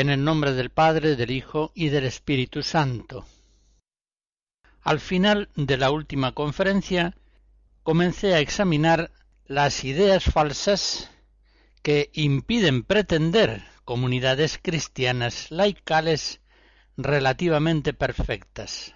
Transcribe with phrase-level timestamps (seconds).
[0.00, 3.26] En el nombre del Padre, del Hijo y del Espíritu Santo.
[4.80, 7.18] Al final de la última conferencia
[7.82, 9.12] comencé a examinar
[9.44, 11.10] las ideas falsas
[11.82, 16.40] que impiden pretender comunidades cristianas laicales
[16.96, 18.94] relativamente perfectas.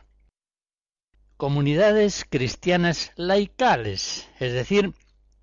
[1.37, 4.95] Comunidades cristianas laicales, es decir,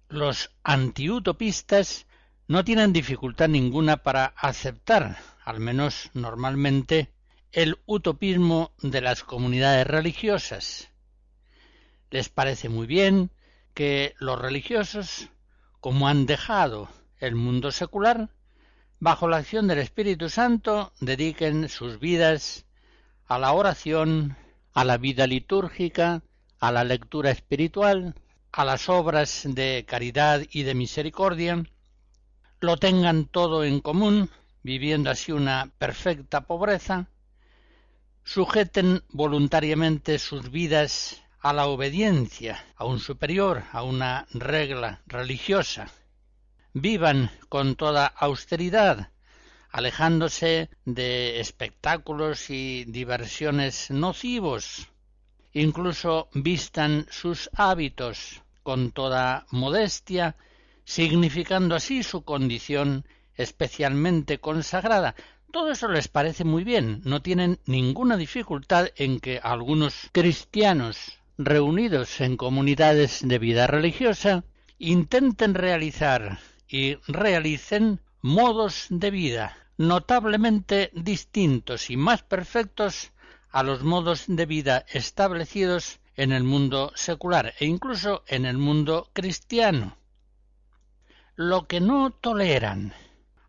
[0.09, 2.08] los antiutopistas
[2.52, 7.14] no tienen dificultad ninguna para aceptar al menos normalmente,
[7.53, 10.90] el utopismo de las comunidades religiosas.
[12.09, 13.31] Les parece muy bien
[13.74, 15.30] que los religiosos,
[15.80, 16.90] como han dejado
[17.20, 18.30] el mundo secular,
[19.00, 22.66] bajo la acción del Espíritu Santo, dediquen sus vidas
[23.28, 24.36] a la oración,
[24.74, 26.22] a la vida litúrgica,
[26.59, 28.14] a la lectura espiritual,
[28.52, 31.64] a las obras de caridad y de misericordia,
[32.62, 34.30] lo tengan todo en común
[34.64, 37.08] viviendo así una perfecta pobreza,
[38.24, 45.90] sujeten voluntariamente sus vidas a la obediencia a un superior, a una regla religiosa,
[46.74, 49.10] vivan con toda austeridad,
[49.72, 54.88] alejándose de espectáculos y diversiones nocivos,
[55.54, 60.36] incluso vistan sus hábitos con toda modestia,
[60.91, 65.16] significando así su condición especialmente consagrada.
[65.50, 70.97] Todo eso les parece muy bien, no tienen ninguna dificultad en que algunos cristianos
[71.38, 74.44] reunidos en comunidades de vida religiosa
[74.80, 83.13] intenten realizar y realicen modos de vida notablemente distintos y más perfectos
[83.50, 89.09] a los modos de vida establecidos en el mundo secular e incluso en el mundo
[89.13, 90.00] cristiano.
[91.44, 92.94] Lo que no toleran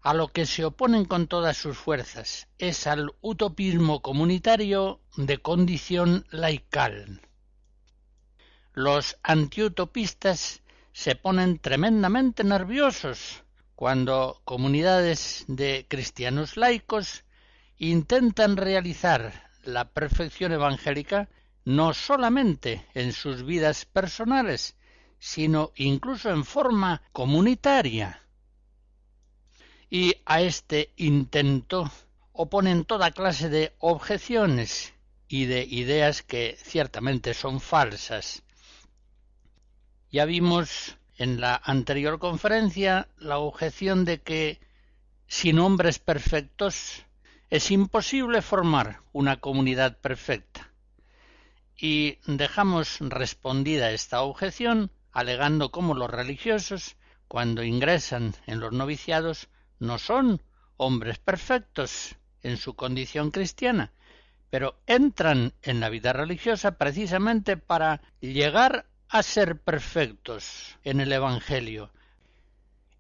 [0.00, 6.24] a lo que se oponen con todas sus fuerzas es al utopismo comunitario de condición
[6.30, 7.20] laical.
[8.72, 10.62] Los antiutopistas
[10.94, 13.44] se ponen tremendamente nerviosos
[13.74, 17.24] cuando comunidades de cristianos laicos
[17.76, 21.28] intentan realizar la perfección evangélica
[21.66, 24.76] no solamente en sus vidas personales,
[25.24, 28.24] sino incluso en forma comunitaria
[29.88, 31.88] y a este intento
[32.32, 34.94] oponen toda clase de objeciones
[35.28, 38.42] y de ideas que ciertamente son falsas.
[40.10, 44.58] Ya vimos en la anterior conferencia la objeción de que
[45.28, 47.04] sin hombres perfectos
[47.48, 50.72] es imposible formar una comunidad perfecta.
[51.76, 56.96] Y dejamos respondida esta objeción alegando cómo los religiosos,
[57.28, 59.48] cuando ingresan en los noviciados,
[59.78, 60.42] no son
[60.76, 63.92] hombres perfectos en su condición cristiana,
[64.50, 71.90] pero entran en la vida religiosa precisamente para llegar a ser perfectos en el Evangelio.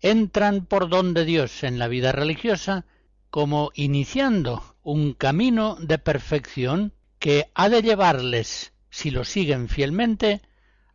[0.00, 2.84] Entran por don de Dios en la vida religiosa
[3.30, 10.42] como iniciando un camino de perfección que ha de llevarles, si lo siguen fielmente,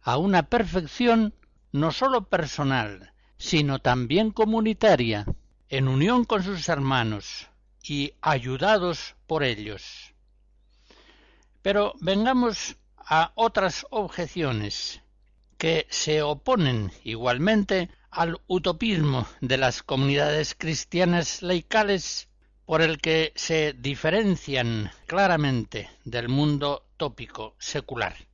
[0.07, 1.33] a una perfección
[1.73, 5.25] no sólo personal, sino también comunitaria,
[5.67, 7.49] en unión con sus hermanos
[7.83, 10.13] y ayudados por ellos.
[11.61, 15.01] Pero vengamos a otras objeciones
[15.57, 22.29] que se oponen igualmente al utopismo de las comunidades cristianas laicales
[22.65, 28.26] por el que se diferencian claramente del mundo tópico secular.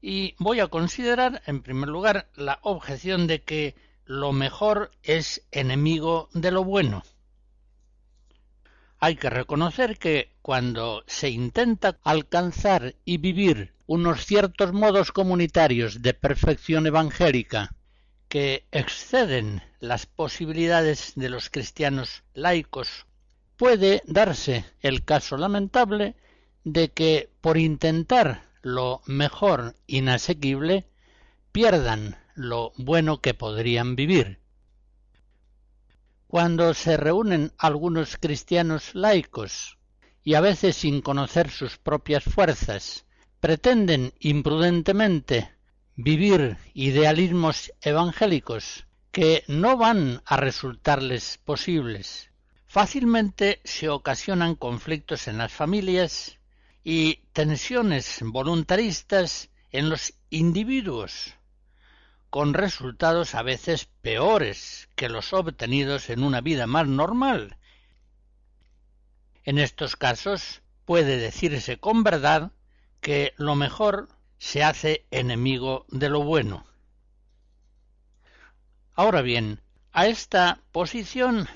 [0.00, 3.74] Y voy a considerar, en primer lugar, la objeción de que
[4.04, 7.02] lo mejor es enemigo de lo bueno.
[9.00, 16.14] Hay que reconocer que cuando se intenta alcanzar y vivir unos ciertos modos comunitarios de
[16.14, 17.74] perfección evangélica
[18.28, 23.06] que exceden las posibilidades de los cristianos laicos,
[23.56, 26.16] puede darse el caso lamentable
[26.64, 30.88] de que por intentar lo mejor inasequible
[31.52, 34.40] pierdan lo bueno que podrían vivir.
[36.26, 39.78] Cuando se reúnen algunos cristianos laicos
[40.22, 43.06] y a veces sin conocer sus propias fuerzas,
[43.40, 45.50] pretenden imprudentemente
[45.96, 52.30] vivir idealismos evangélicos que no van a resultarles posibles.
[52.66, 56.37] Fácilmente se ocasionan conflictos en las familias
[56.90, 61.34] y tensiones voluntaristas en los individuos,
[62.30, 67.58] con resultados a veces peores que los obtenidos en una vida más normal.
[69.44, 72.52] En estos casos puede decirse con verdad
[73.02, 74.08] que lo mejor
[74.38, 76.64] se hace enemigo de lo bueno.
[78.94, 79.60] Ahora bien,
[79.92, 81.48] a esta posición,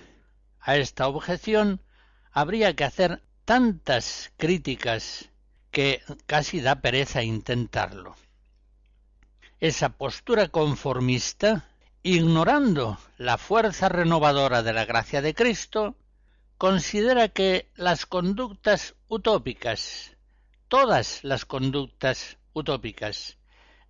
[0.60, 1.80] a esta objeción,
[2.32, 5.28] habría que hacer tantas críticas
[5.70, 8.16] que casi da pereza intentarlo.
[9.60, 11.68] Esa postura conformista,
[12.02, 15.96] ignorando la fuerza renovadora de la gracia de Cristo,
[16.56, 20.16] considera que las conductas utópicas,
[20.68, 23.36] todas las conductas utópicas,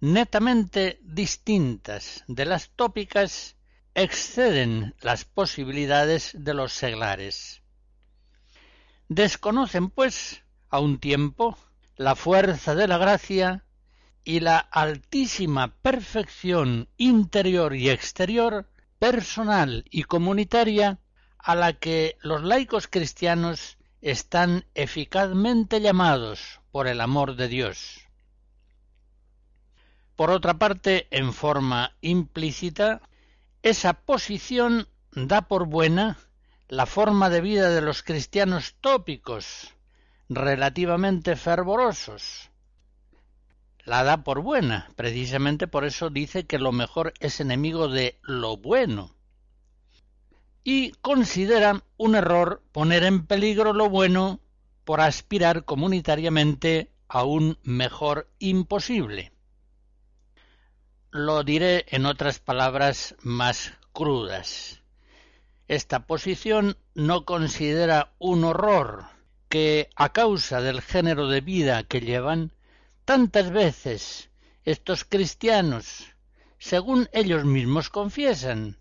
[0.01, 3.55] netamente distintas de las tópicas,
[3.95, 7.62] exceden las posibilidades de los seglares.
[9.15, 11.59] Desconocen, pues, a un tiempo
[11.97, 13.63] la fuerza de la gracia
[14.25, 20.99] y la altísima perfección interior y exterior, personal y comunitaria,
[21.37, 28.09] a la que los laicos cristianos están eficazmente llamados por el amor de Dios.
[30.17, 33.03] Por otra parte, en forma implícita,
[33.63, 36.17] esa posición da por buena
[36.73, 39.75] la forma de vida de los cristianos tópicos,
[40.31, 42.51] relativamente fervorosos.
[43.85, 48.57] La da por buena, precisamente por eso dice que lo mejor es enemigo de lo
[48.57, 49.15] bueno.
[50.65, 54.41] Y considera un error poner en peligro lo bueno
[54.85, 59.31] por aspirar comunitariamente a un mejor imposible.
[61.11, 64.82] Lo diré en otras palabras más crudas.
[65.73, 69.07] Esta posición no considera un horror
[69.49, 72.53] que, a causa del género de vida que llevan,
[73.07, 74.29] tantas veces
[74.67, 76.09] estos cristianos,
[76.59, 78.77] según ellos mismos confiesan,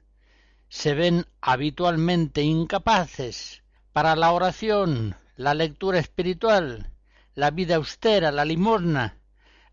[0.68, 6.92] se ven habitualmente incapaces para la oración, la lectura espiritual,
[7.36, 9.16] la vida austera, la limosna,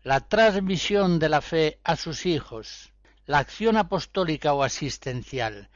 [0.03, 2.93] la transmisión de la fe a sus hijos,
[3.25, 5.69] la acción apostólica o asistencial.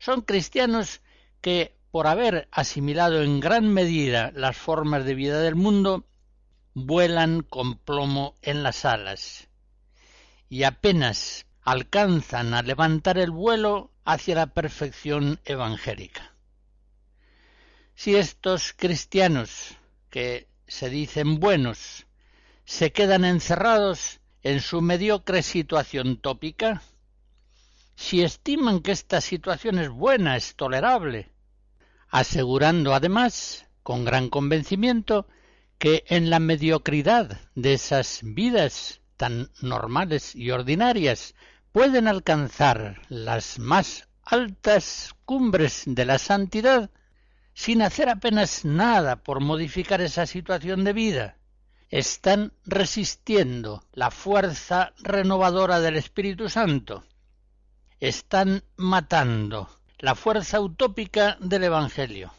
[0.00, 1.02] Son cristianos
[1.42, 6.06] que, por haber asimilado en gran medida las formas de vida del mundo,
[6.72, 9.48] vuelan con plomo en las alas
[10.48, 16.34] y apenas alcanzan a levantar el vuelo hacia la perfección evangélica.
[17.94, 19.76] Si estos cristianos,
[20.08, 22.06] que se dicen buenos,
[22.64, 26.82] se quedan encerrados en su mediocre situación tópica?
[28.02, 31.30] Si estiman que esta situación es buena, es tolerable,
[32.08, 35.28] asegurando además, con gran convencimiento,
[35.78, 41.34] que en la mediocridad de esas vidas tan normales y ordinarias
[41.72, 46.90] pueden alcanzar las más altas cumbres de la santidad
[47.52, 51.36] sin hacer apenas nada por modificar esa situación de vida,
[51.90, 57.04] están resistiendo la fuerza renovadora del Espíritu Santo.
[58.00, 62.32] Están matando la fuerza utópica del Evangelio.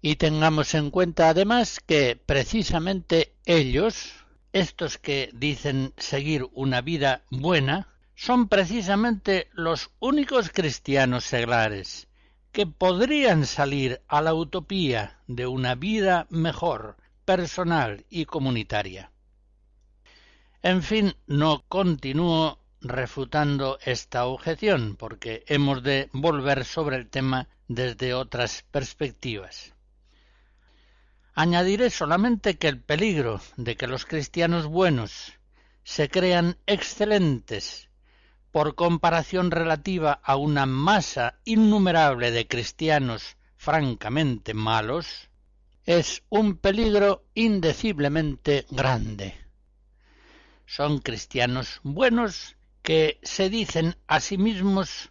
[0.00, 4.12] Y tengamos en cuenta además que precisamente ellos,
[4.52, 12.06] estos que dicen seguir una vida buena, son precisamente los únicos cristianos seglares
[12.52, 19.10] que podrían salir a la utopía de una vida mejor, personal y comunitaria.
[20.62, 28.14] En fin, no continúo refutando esta objeción, porque hemos de volver sobre el tema desde
[28.14, 29.74] otras perspectivas.
[31.34, 35.32] Añadiré solamente que el peligro de que los cristianos buenos
[35.84, 37.88] se crean excelentes
[38.50, 45.30] por comparación relativa a una masa innumerable de cristianos francamente malos,
[45.84, 49.34] es un peligro indeciblemente grande.
[50.66, 55.10] Son cristianos buenos que se dicen a sí mismos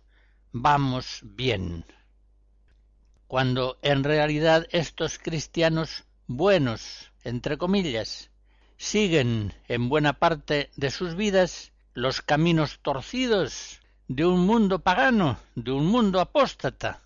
[0.52, 1.86] vamos bien,
[3.28, 8.32] cuando en realidad estos cristianos buenos, entre comillas,
[8.78, 15.72] siguen en buena parte de sus vidas los caminos torcidos de un mundo pagano, de
[15.72, 17.04] un mundo apóstata,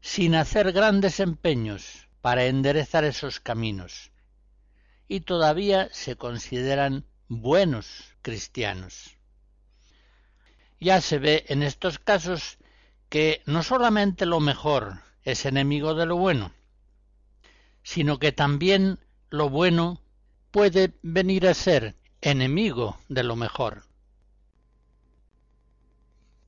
[0.00, 4.12] sin hacer grandes empeños para enderezar esos caminos,
[5.08, 9.15] y todavía se consideran buenos cristianos.
[10.80, 12.58] Ya se ve en estos casos
[13.08, 16.52] que no solamente lo mejor es enemigo de lo bueno,
[17.82, 18.98] sino que también
[19.30, 20.00] lo bueno
[20.50, 23.84] puede venir a ser enemigo de lo mejor.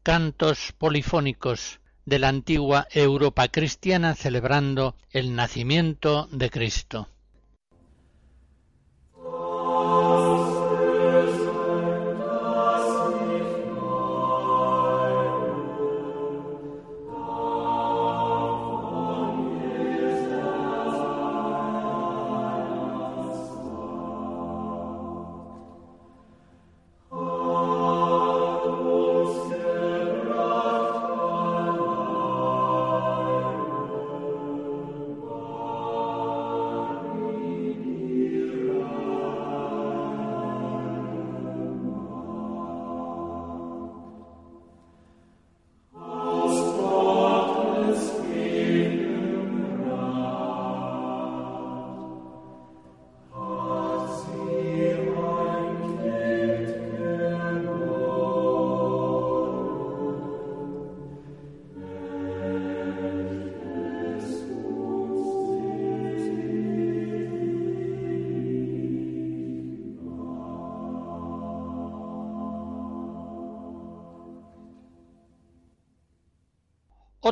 [0.03, 7.09] Cantos polifónicos de la antigua Europa cristiana celebrando el nacimiento de Cristo.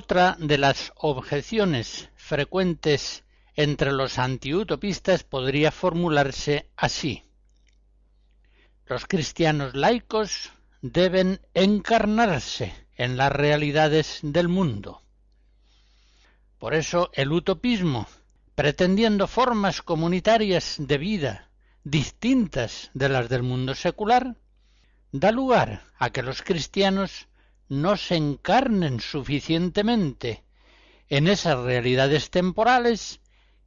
[0.08, 3.24] Otra de las objeciones frecuentes
[3.56, 7.24] entre los antiutopistas podría formularse así.
[8.86, 15.02] Los cristianos laicos deben encarnarse en las realidades del mundo.
[16.60, 18.06] Por eso el utopismo,
[18.54, 21.48] pretendiendo formas comunitarias de vida
[21.82, 24.36] distintas de las del mundo secular,
[25.10, 27.26] da lugar a que los cristianos
[27.68, 30.44] no se encarnen suficientemente
[31.08, 33.20] en esas realidades temporales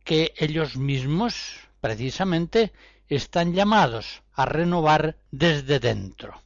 [0.03, 2.73] que ellos mismos precisamente
[3.07, 6.41] están llamados a renovar desde dentro.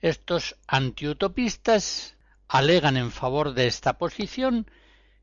[0.00, 2.16] Estos antiutopistas
[2.48, 4.70] alegan en favor de esta posición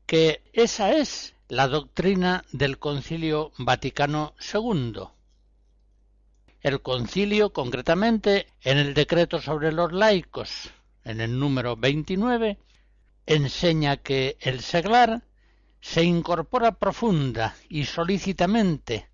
[0.06, 5.13] que esa es la doctrina del Concilio Vaticano II,
[6.64, 10.70] el concilio, concretamente, en el decreto sobre los laicos,
[11.04, 12.58] en el número 29,
[13.26, 15.22] enseña que el seglar
[15.82, 19.10] se incorpora profunda y solícitamente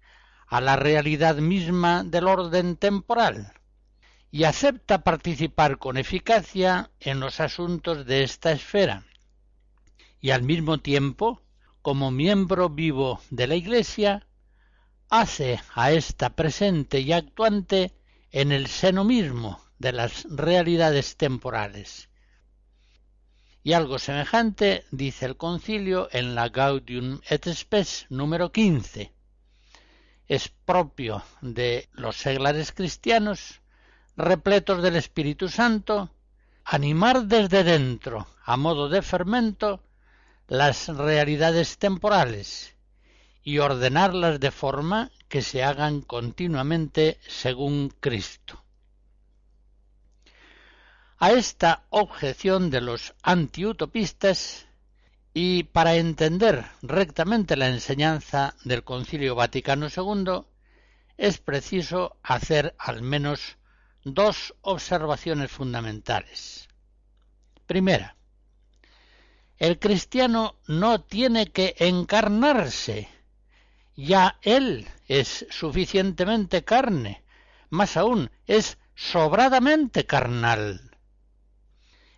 [0.47, 3.52] a la realidad misma del orden temporal
[4.30, 9.04] y acepta participar con eficacia en los asuntos de esta esfera
[10.21, 11.42] y al mismo tiempo,
[11.83, 14.28] como miembro vivo de la Iglesia,
[15.11, 17.93] hace a esta presente y actuante
[18.31, 22.09] en el seno mismo de las realidades temporales.
[23.62, 29.12] Y algo semejante dice el concilio en la Gaudium et Spes número 15.
[30.29, 33.61] Es propio de los seglares cristianos,
[34.17, 36.14] repletos del Espíritu Santo,
[36.64, 39.83] animar desde dentro, a modo de fermento,
[40.47, 42.76] las realidades temporales
[43.42, 48.62] y ordenarlas de forma que se hagan continuamente según Cristo.
[51.18, 54.66] A esta objeción de los antiutopistas
[55.32, 60.44] y para entender rectamente la enseñanza del Concilio Vaticano II
[61.16, 63.59] es preciso hacer al menos
[64.02, 66.68] dos observaciones fundamentales.
[67.66, 68.16] Primera,
[69.59, 73.09] el cristiano no tiene que encarnarse
[74.04, 77.23] ya él es suficientemente carne
[77.71, 80.90] más aún, es sobradamente carnal.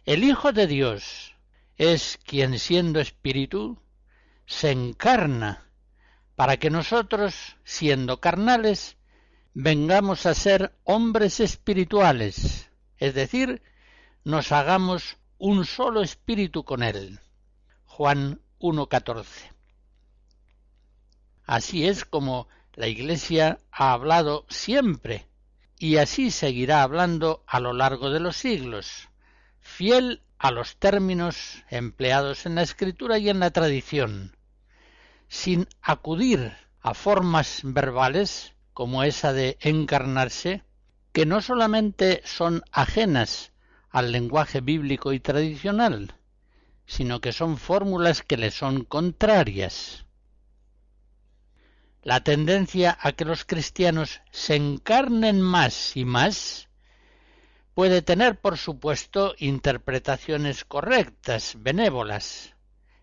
[0.04, 1.34] El Hijo de Dios
[1.76, 3.78] es quien siendo espíritu
[4.46, 5.70] se encarna
[6.34, 8.96] para que nosotros, siendo carnales,
[9.52, 13.62] vengamos a ser hombres espirituales, es decir,
[14.24, 17.20] nos hagamos un solo espíritu con él.
[17.84, 19.26] Juan 1.14.
[21.52, 25.26] Así es como la Iglesia ha hablado siempre
[25.78, 29.10] y así seguirá hablando a lo largo de los siglos,
[29.60, 34.34] fiel a los términos empleados en la Escritura y en la tradición,
[35.28, 40.64] sin acudir a formas verbales como esa de encarnarse,
[41.12, 43.52] que no solamente son ajenas
[43.90, 46.14] al lenguaje bíblico y tradicional,
[46.86, 50.06] sino que son fórmulas que le son contrarias.
[52.02, 56.68] La tendencia a que los cristianos se encarnen más y más
[57.74, 62.54] puede tener, por supuesto, interpretaciones correctas, benévolas,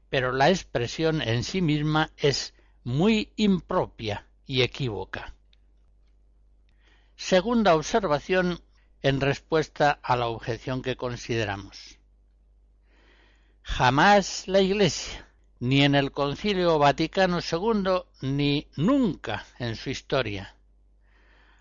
[0.10, 2.54] pero la expresión en sí misma es
[2.84, 5.34] muy impropia y equívoca.
[7.16, 8.62] Segunda observación
[9.02, 12.00] en respuesta a la objeción que consideramos.
[13.62, 15.29] Jamás la Iglesia,
[15.60, 20.56] ni en el Concilio Vaticano II, ni nunca en su historia,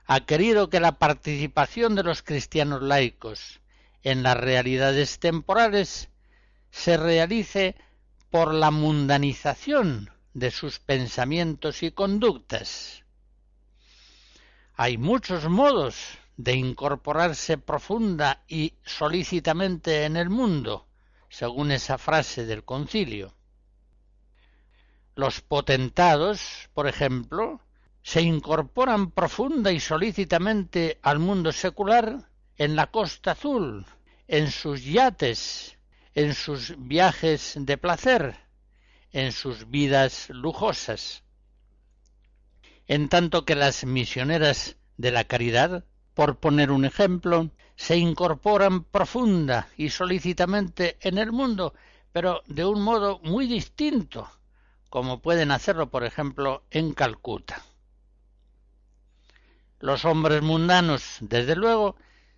[0.06, 3.60] ha querido que la participación de los cristianos laicos
[4.02, 6.08] en las realidades temporales
[6.70, 7.74] se realice
[8.30, 13.04] por la mundanización de sus pensamientos y conductas.
[14.74, 15.96] Hay muchos modos
[16.36, 20.86] de incorporarse profunda y solícitamente en el mundo,
[21.28, 23.34] según esa frase del concilio.
[25.18, 27.60] Los potentados, por ejemplo,
[28.02, 33.84] se incorporan profunda y solícitamente al mundo secular en la Costa Azul,
[34.28, 35.76] en sus yates,
[36.14, 38.36] en sus viajes de placer,
[39.10, 41.24] en sus vidas lujosas.
[42.86, 49.66] En tanto que las misioneras de la caridad, por poner un ejemplo, se incorporan profunda
[49.76, 51.74] y solícitamente en el mundo,
[52.12, 54.30] pero de un modo muy distinto,
[54.88, 57.62] como pueden hacerlo, por ejemplo, en Calcuta.
[59.80, 61.96] Los hombres mundanos, desde luego,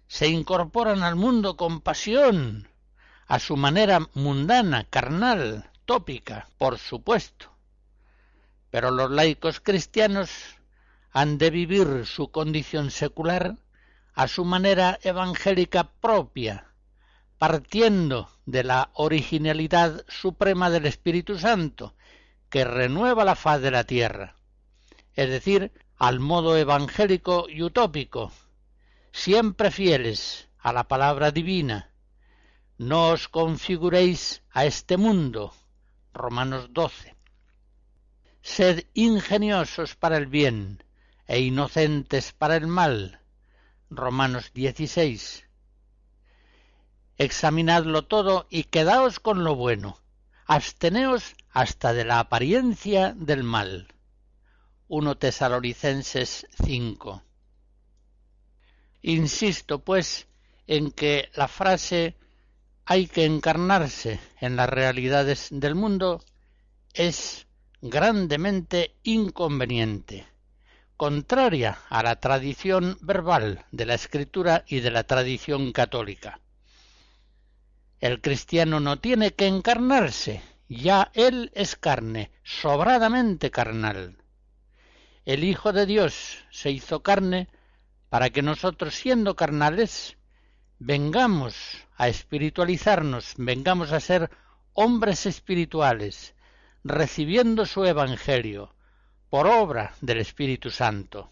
[0.08, 2.68] se incorporan al mundo con pasión,
[3.26, 7.50] a su manera mundana, carnal, tópica, por supuesto.
[8.70, 10.30] Pero los laicos cristianos
[11.12, 13.56] han de vivir su condición secular
[14.14, 16.66] a su manera evangélica propia,
[17.38, 21.94] partiendo de la originalidad suprema del Espíritu Santo,
[22.50, 24.36] que renueva la faz de la tierra,
[25.14, 28.32] es decir, al modo evangélico y utópico,
[29.12, 31.90] siempre fieles a la palabra divina.
[32.78, 35.54] No os configuréis a este mundo.
[36.12, 37.14] Romanos 12.
[38.42, 40.82] Sed ingeniosos para el bien
[41.26, 43.20] e inocentes para el mal.
[43.90, 45.44] Romanos 16.
[47.18, 49.98] Examinadlo todo y quedaos con lo bueno.
[50.46, 53.88] Absteneos hasta de la apariencia del mal.
[54.88, 57.22] 1 Tesalonicenses 5.
[59.02, 60.26] Insisto, pues,
[60.66, 62.16] en que la frase
[62.84, 66.24] hay que encarnarse en las realidades del mundo
[66.92, 67.46] es
[67.80, 70.26] grandemente inconveniente,
[70.96, 76.40] contraria a la tradición verbal de la escritura y de la tradición católica.
[78.00, 84.16] El cristiano no tiene que encarnarse, ya él es carne, sobradamente carnal
[85.24, 87.48] el Hijo de Dios se hizo carne
[88.08, 90.16] para que nosotros, siendo carnales,
[90.78, 91.54] vengamos
[91.96, 94.30] a espiritualizarnos, vengamos a ser
[94.72, 96.34] hombres espirituales,
[96.82, 98.74] recibiendo su Evangelio
[99.28, 101.30] por obra del Espíritu Santo.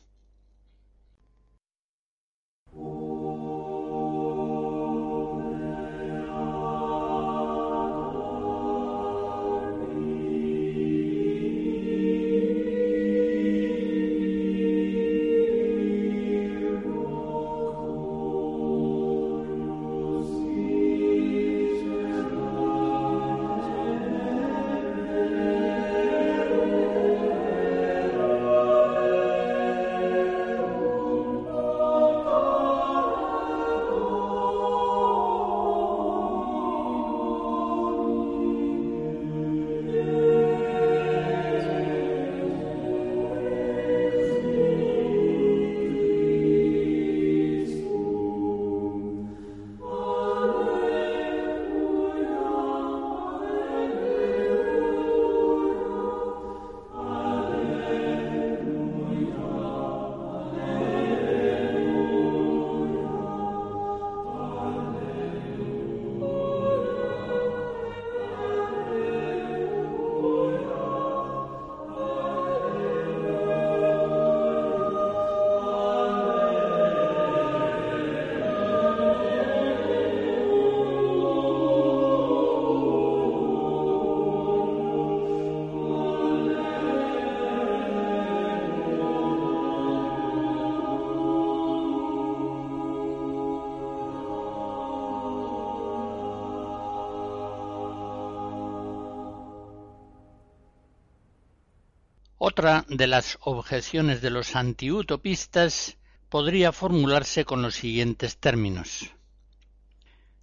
[102.58, 105.96] Otra de las objeciones de los antiutopistas
[106.28, 109.12] podría formularse con los siguientes términos.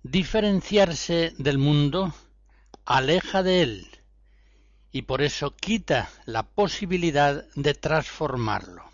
[0.01, 2.15] Diferenciarse del mundo
[2.85, 3.87] aleja de él
[4.93, 8.85] y por eso quita la posibilidad de transformarlo.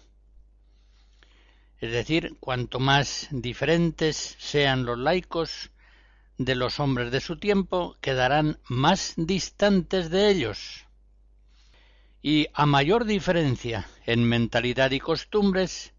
[1.79, 5.69] Es decir, cuanto más diferentes sean los laicos
[6.39, 10.87] de los hombres de su tiempo, quedarán más distantes de ellos.
[12.21, 15.93] Y a mayor diferencia en mentalidad y costumbres,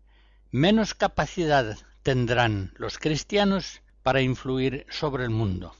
[0.50, 5.74] menos capacidad tendrán los cristianos para influir sobre el mundo.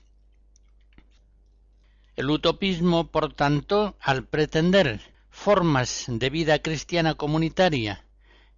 [2.17, 5.01] El utopismo, por tanto, al pretender
[5.31, 8.05] formas de vida cristiana comunitaria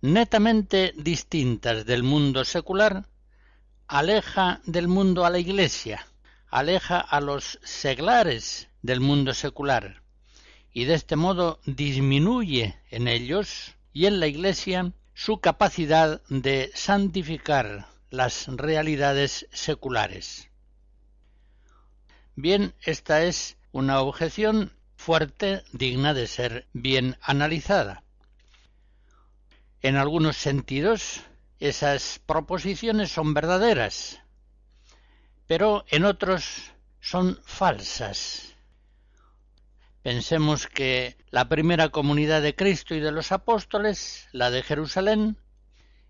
[0.04, 3.06] netamente distintas del mundo secular,
[3.86, 6.06] aleja del mundo a la Iglesia,
[6.50, 10.02] aleja a los seglares del mundo secular,
[10.74, 17.86] y de este modo disminuye en ellos y en la Iglesia su capacidad de santificar
[18.10, 20.50] las realidades seculares.
[22.34, 28.02] Bien, esta es una objeción fuerte digna de ser bien analizada.
[29.80, 31.22] En algunos sentidos,
[31.60, 34.20] esas proposiciones son verdaderas,
[35.46, 38.53] pero en otros son falsas.
[40.04, 45.38] Pensemos que la primera comunidad de Cristo y de los apóstoles, la de Jerusalén,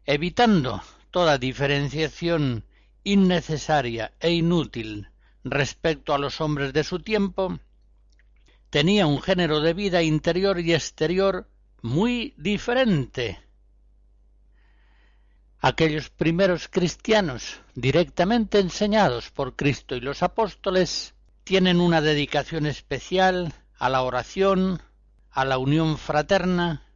[0.05, 2.65] evitando toda diferenciación
[3.05, 5.11] innecesaria e inútil
[5.45, 7.61] respecto a los hombres de su tiempo,
[8.69, 11.49] tenía un género de vida interior y exterior
[11.81, 13.39] muy diferente.
[15.61, 23.55] Aquellos primeros cristianos, directamente enseñados por Cristo y los apóstoles, tienen una dedicación especial
[23.85, 24.81] a la oración,
[25.31, 26.87] a la unión fraterna,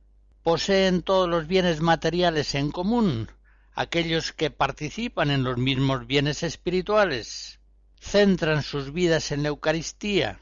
[0.43, 3.31] poseen todos los bienes materiales en común,
[3.75, 7.61] aquellos que participan en los mismos bienes espirituales,
[8.01, 10.41] centran sus vidas en la Eucaristía,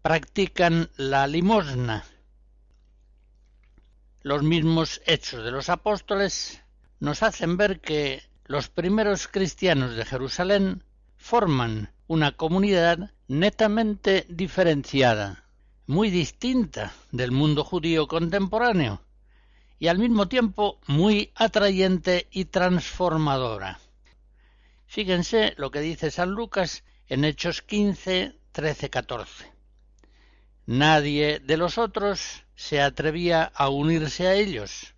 [0.00, 2.06] practican la limosna.
[4.22, 6.62] Los mismos hechos de los apóstoles
[7.00, 10.84] nos hacen ver que los primeros cristianos de Jerusalén
[11.18, 15.41] forman una comunidad netamente diferenciada
[15.86, 19.02] muy distinta del mundo judío contemporáneo
[19.78, 23.80] y al mismo tiempo muy atrayente y transformadora.
[24.86, 29.52] Fíjense lo que dice San Lucas en Hechos 15, 13, 14.
[30.66, 34.94] Nadie de los otros se atrevía a unirse a ellos,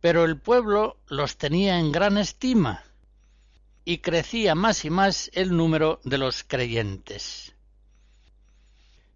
[0.00, 2.84] pero el pueblo los tenía en gran estima
[3.84, 7.56] y crecía más y más el número de los creyentes.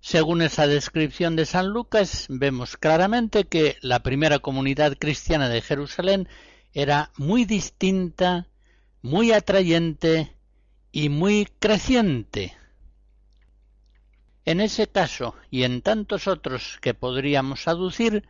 [0.07, 6.29] Según esa descripción de San Lucas, vemos claramente que la primera comunidad cristiana de Jerusalén
[6.75, 8.47] era muy distinta,
[9.01, 10.37] muy atrayente
[10.93, 12.55] y muy creciente.
[14.45, 18.29] En ese caso y en tantos otros que podríamos aducir,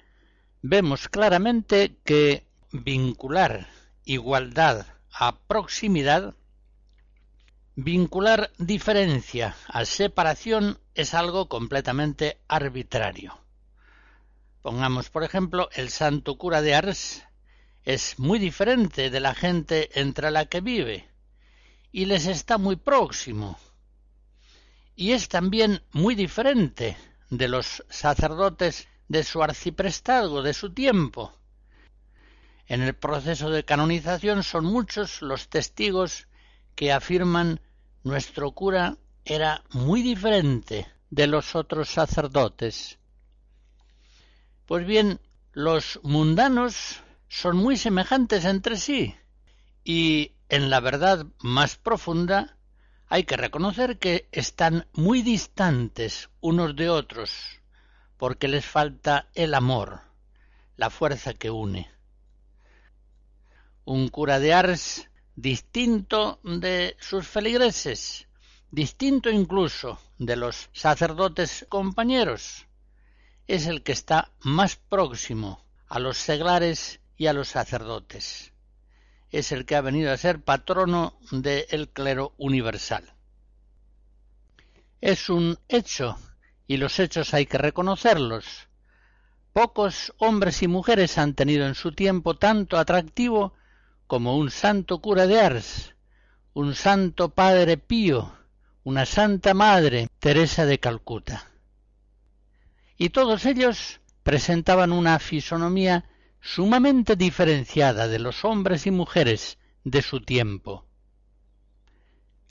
[0.62, 3.66] vemos claramente que vincular
[4.04, 6.36] igualdad a proximidad
[7.76, 13.36] Vincular diferencia a separación es algo completamente arbitrario.
[14.62, 17.24] Pongamos, por ejemplo, el santo cura de Ars
[17.82, 21.08] es muy diferente de la gente entre la que vive
[21.90, 23.58] y les está muy próximo.
[24.94, 26.96] Y es también muy diferente
[27.28, 31.36] de los sacerdotes de su arciprestazgo de su tiempo.
[32.68, 36.28] En el proceso de canonización son muchos los testigos
[36.74, 37.60] que afirman
[38.02, 42.98] nuestro cura era muy diferente de los otros sacerdotes.
[44.66, 45.20] Pues bien,
[45.52, 49.14] los mundanos son muy semejantes entre sí
[49.84, 52.56] y en la verdad más profunda
[53.06, 57.60] hay que reconocer que están muy distantes unos de otros
[58.16, 60.00] porque les falta el amor,
[60.76, 61.90] la fuerza que une.
[63.84, 68.28] Un cura de Ars distinto de sus feligreses,
[68.70, 72.66] distinto incluso de los sacerdotes compañeros,
[73.46, 78.52] es el que está más próximo a los seglares y a los sacerdotes.
[79.30, 83.12] Es el que ha venido a ser patrono del clero universal.
[85.00, 86.16] Es un hecho,
[86.66, 88.68] y los hechos hay que reconocerlos.
[89.52, 93.52] Pocos hombres y mujeres han tenido en su tiempo tanto atractivo
[94.06, 95.94] como un santo cura de Ars,
[96.52, 98.32] un santo padre Pío,
[98.84, 101.50] una santa madre Teresa de Calcuta.
[102.96, 106.04] Y todos ellos presentaban una fisonomía
[106.40, 110.84] sumamente diferenciada de los hombres y mujeres de su tiempo.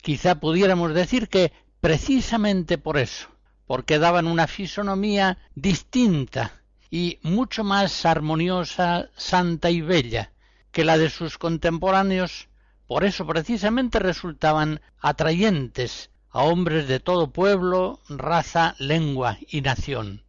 [0.01, 3.29] Quizá pudiéramos decir que precisamente por eso,
[3.67, 10.32] porque daban una fisonomía distinta y mucho más armoniosa, santa y bella
[10.73, 12.49] que la de sus contemporáneos,
[12.87, 20.23] por eso precisamente resultaban atrayentes a hombres de todo pueblo, raza, lengua y nación.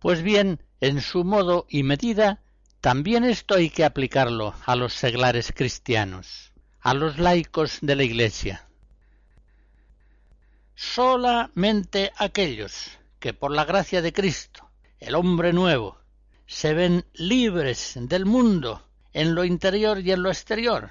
[0.00, 2.40] Pues bien, en su modo y medida,
[2.80, 8.66] también esto hay que aplicarlo a los seglares cristianos, a los laicos de la Iglesia.
[10.74, 15.98] Solamente aquellos que por la gracia de Cristo, el hombre nuevo,
[16.46, 20.90] se ven libres del mundo en lo interior y en lo exterior,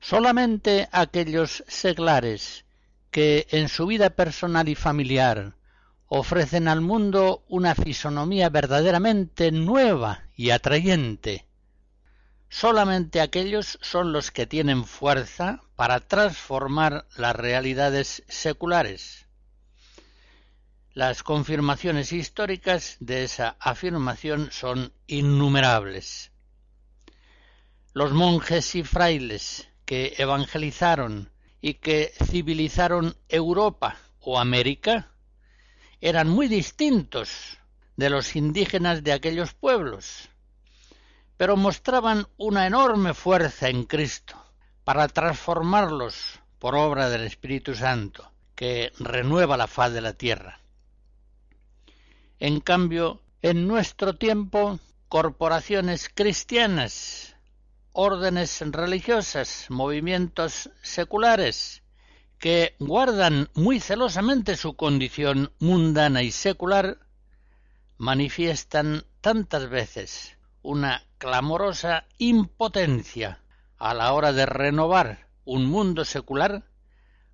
[0.00, 2.64] Solamente aquellos seglares
[3.10, 5.52] que en su vida personal y familiar
[6.08, 11.46] ofrecen al mundo una fisonomía verdaderamente nueva y atrayente.
[12.48, 19.26] Solamente aquellos son los que tienen fuerza para transformar las realidades seculares.
[20.92, 26.32] Las confirmaciones históricas de esa afirmación son innumerables.
[27.92, 35.12] Los monjes y frailes que evangelizaron y que civilizaron Europa o América
[36.00, 37.58] eran muy distintos
[37.94, 40.28] de los indígenas de aquellos pueblos,
[41.36, 44.34] pero mostraban una enorme fuerza en Cristo
[44.82, 50.60] para transformarlos por obra del Espíritu Santo, que renueva la faz de la tierra.
[52.40, 57.36] En cambio, en nuestro tiempo, corporaciones cristianas
[57.92, 61.82] órdenes religiosas, movimientos seculares,
[62.38, 66.98] que guardan muy celosamente su condición mundana y secular,
[67.98, 73.42] manifiestan tantas veces una clamorosa impotencia
[73.76, 76.64] a la hora de renovar un mundo secular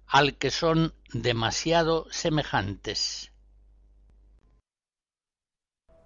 [0.09, 3.31] al que son demasiado semejantes.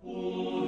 [0.06, 0.59] Oh.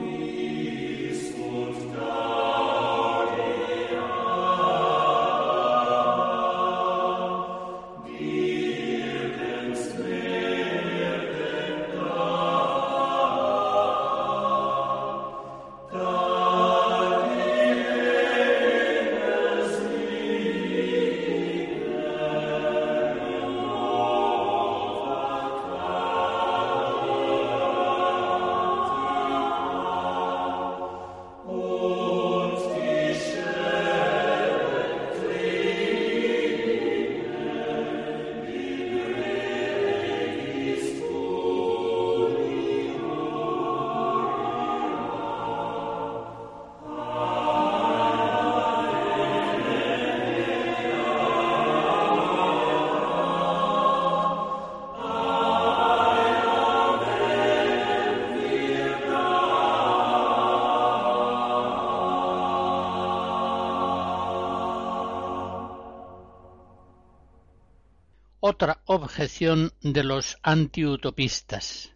[68.45, 71.93] Otra objeción de los antiutopistas.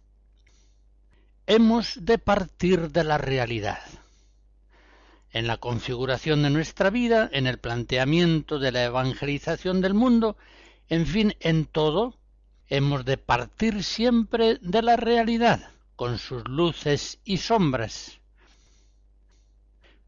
[1.45, 3.81] Hemos de partir de la realidad.
[5.31, 10.37] En la configuración de nuestra vida, en el planteamiento de la evangelización del mundo,
[10.87, 12.17] en fin, en todo,
[12.69, 18.21] hemos de partir siempre de la realidad, con sus luces y sombras.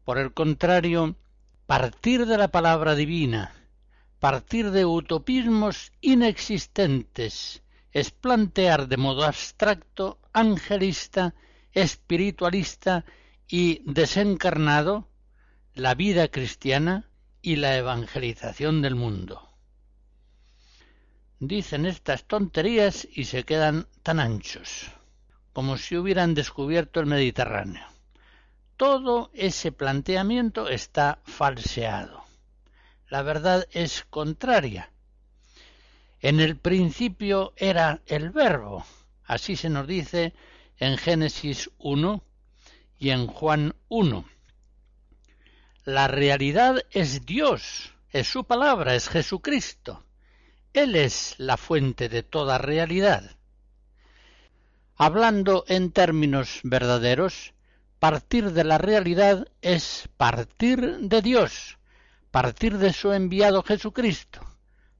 [0.06, 1.16] Por el contrario,
[1.66, 3.59] partir de la palabra divina,
[4.20, 11.34] partir de utopismos inexistentes es plantear de modo abstracto, angelista,
[11.72, 13.06] espiritualista
[13.48, 15.08] y desencarnado
[15.74, 17.08] la vida cristiana
[17.40, 19.48] y la evangelización del mundo.
[21.38, 24.90] Dicen estas tonterías y se quedan tan anchos,
[25.54, 27.86] como si hubieran descubierto el Mediterráneo.
[28.76, 32.29] Todo ese planteamiento está falseado
[33.10, 34.90] la verdad es contraria.
[36.20, 38.84] En el principio era el verbo,
[39.24, 40.32] así se nos dice
[40.78, 42.22] en Génesis 1
[42.98, 44.24] y en Juan 1.
[45.84, 50.04] La realidad es Dios, es su palabra, es Jesucristo.
[50.72, 53.36] Él es la fuente de toda realidad.
[54.94, 57.54] Hablando en términos verdaderos,
[57.98, 61.79] partir de la realidad es partir de Dios,
[62.30, 64.40] partir de su enviado Jesucristo,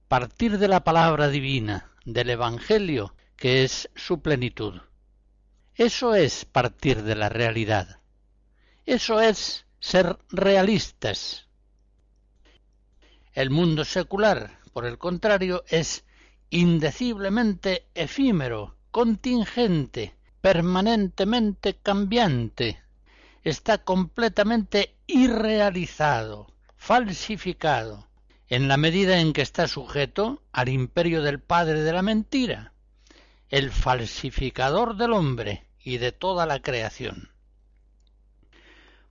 [0.08, 4.80] partir de la palabra divina, del Evangelio, que es su plenitud.
[5.74, 8.00] Eso es partir de la realidad.
[8.84, 11.46] Eso es ser realistas.
[13.32, 16.04] El mundo secular, por el contrario, es
[16.50, 22.82] indeciblemente efímero, contingente, permanentemente cambiante,
[23.44, 26.48] está completamente irrealizado,
[26.80, 28.08] falsificado,
[28.48, 32.72] en la medida en que está sujeto al imperio del padre de la mentira,
[33.50, 37.32] el falsificador del hombre y de toda la creación.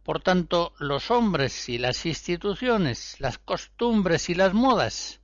[0.02, 5.22] Por tanto, los hombres y las instituciones, las costumbres y las modas,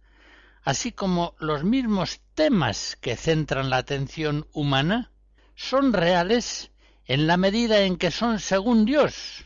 [0.62, 5.12] así como los mismos temas que centran la atención humana,
[5.56, 6.72] son reales
[7.06, 9.46] en la medida en que son según Dios,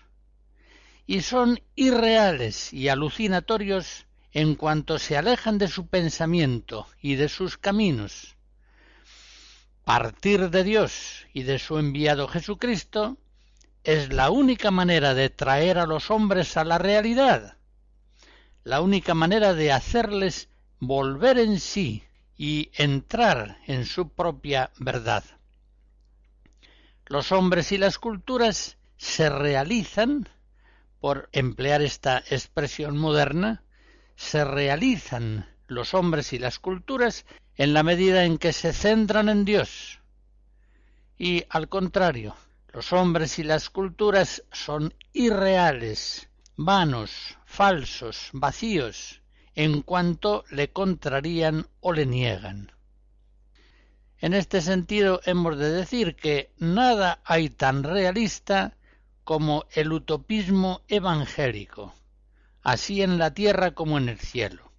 [1.10, 7.58] y son irreales y alucinatorios en cuanto se alejan de su pensamiento y de sus
[7.58, 8.36] caminos.
[9.84, 13.18] Partir de Dios y de su enviado Jesucristo
[13.84, 17.58] es la única manera de traer a los hombres a la realidad,
[18.64, 22.04] la única manera de hacerles volver en sí
[22.38, 25.24] y entrar en su propia verdad.
[27.08, 30.30] Los hombres y las culturas se realizan,
[31.00, 33.64] por emplear esta expresión moderna,
[34.16, 39.46] se realizan los hombres y las culturas en la medida en que se centran en
[39.46, 40.00] Dios.
[41.18, 42.36] Y al contrario,
[42.74, 49.22] los hombres y las culturas son irreales, vanos, falsos, vacíos,
[49.56, 52.72] en cuanto le contrarían o le niegan.
[54.20, 58.76] En este sentido hemos de decir que nada hay tan realista
[59.30, 61.94] como el utopismo evangélico
[62.64, 64.72] así en la tierra como en el cielo.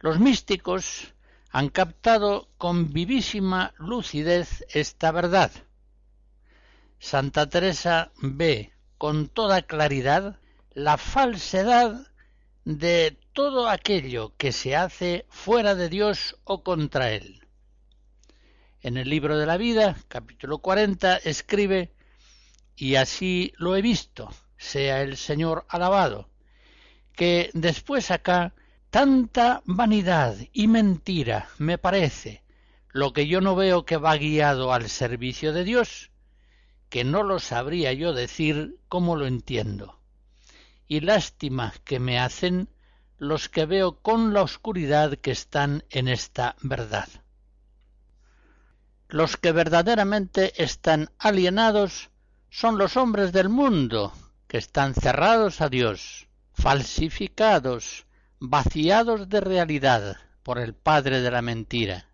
[0.00, 1.14] Los místicos
[1.50, 5.50] han captado con vivísima lucidez esta verdad.
[6.98, 10.38] Santa Teresa ve con toda claridad
[10.74, 12.06] la falsedad
[12.66, 17.46] de todo aquello que se hace fuera de Dios o contra Él.
[18.82, 21.94] En el libro de la vida, capítulo 40, escribe,
[22.82, 26.28] y así lo he visto, sea el Señor alabado,
[27.14, 28.54] que después acá
[28.90, 32.42] tanta vanidad y mentira me parece,
[32.88, 36.10] lo que yo no veo que va guiado al servicio de Dios,
[36.88, 40.00] que no lo sabría yo decir como lo entiendo.
[40.88, 42.68] Y lástima que me hacen
[43.16, 47.08] los que veo con la oscuridad que están en esta verdad.
[49.06, 52.10] Los que verdaderamente están alienados
[52.52, 54.12] son los hombres del mundo,
[54.46, 58.04] que están cerrados a Dios, falsificados,
[58.40, 62.10] vaciados de realidad por el padre de la mentira.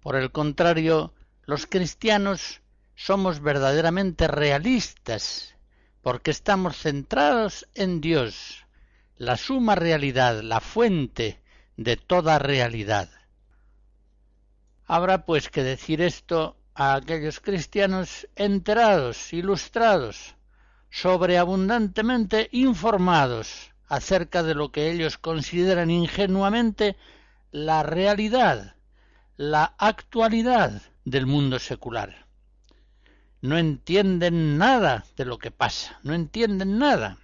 [0.00, 1.14] Por el contrario,
[1.46, 2.60] los cristianos
[2.94, 5.54] somos verdaderamente realistas,
[6.02, 8.66] porque estamos centrados en Dios,
[9.16, 11.40] la suma realidad, la fuente
[11.78, 13.08] de toda realidad.
[14.84, 20.34] Habrá pues que decir esto a aquellos cristianos enterados, ilustrados,
[20.90, 26.96] sobreabundantemente informados acerca de lo que ellos consideran ingenuamente
[27.52, 28.74] la realidad,
[29.36, 32.26] la actualidad del mundo secular.
[33.40, 37.18] No entienden nada de lo que pasa, no entienden nada.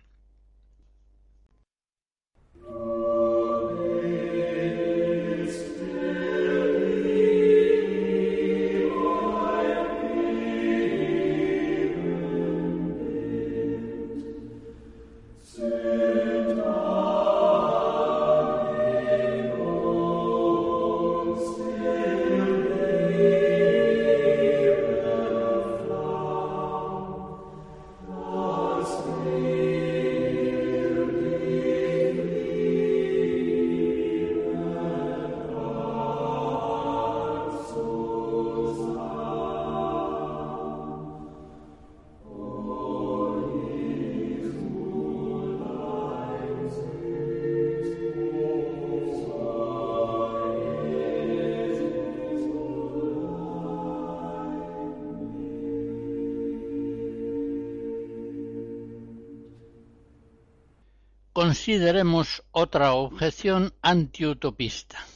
[61.71, 65.07] Consideremos otra objeción antiutopista.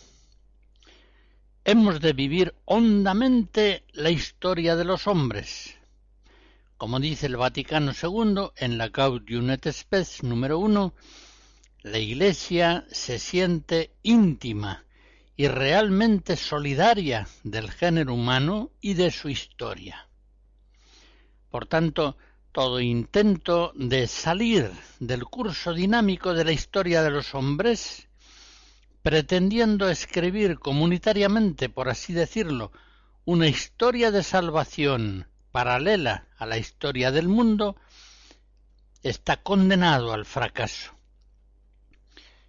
[1.65, 5.75] Hemos de vivir hondamente la historia de los hombres.
[6.77, 10.95] Como dice el Vaticano II en la Gaudium et Spes número uno,
[11.83, 14.85] la Iglesia se siente íntima
[15.35, 20.07] y realmente solidaria del género humano y de su historia.
[21.51, 22.17] Por tanto,
[22.55, 28.07] todo intento de salir del curso dinámico de la historia de los hombres,
[29.03, 32.71] pretendiendo escribir comunitariamente, por así decirlo,
[33.25, 37.75] una historia de salvación paralela a la historia del mundo,
[39.03, 40.93] está condenado al fracaso.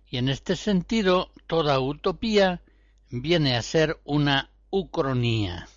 [0.08, 2.62] Y en este sentido, toda utopía
[3.10, 5.68] viene a ser una ucronía.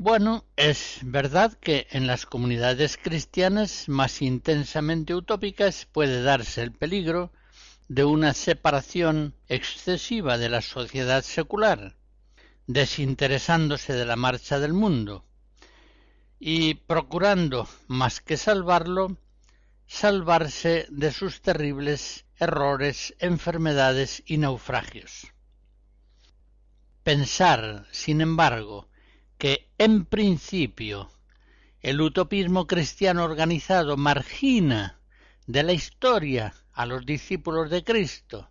[0.00, 7.32] Bueno, es verdad que en las comunidades cristianas más intensamente utópicas puede darse el peligro
[7.88, 11.96] de una separación excesiva de la sociedad secular,
[12.68, 15.24] desinteresándose de la marcha del mundo
[16.38, 19.16] y procurando, más que salvarlo,
[19.88, 25.32] salvarse de sus terribles errores, enfermedades y naufragios.
[27.02, 28.87] Pensar, sin embargo,
[29.38, 31.10] que en principio
[31.80, 34.98] el utopismo cristiano organizado margina
[35.46, 38.50] de la historia a los discípulos de Cristo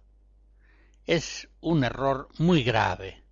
[1.06, 3.24] es un error muy grave.